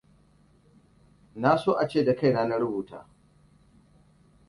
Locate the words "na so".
1.43-1.71